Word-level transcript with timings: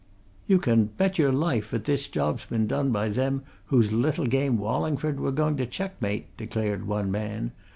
"You 0.47 0.57
can 0.57 0.85
bet 0.85 1.19
your 1.19 1.31
life 1.31 1.71
'at 1.75 1.83
this 1.85 2.07
job's 2.07 2.45
been 2.45 2.65
done 2.65 2.89
by 2.89 3.09
them 3.09 3.43
whose 3.67 3.93
little 3.93 4.25
game 4.25 4.57
Wallingford 4.57 5.19
were 5.19 5.31
going 5.31 5.57
to 5.57 5.67
checkmate!" 5.67 6.35
declared 6.37 6.87
one 6.87 7.11
man. 7.11 7.51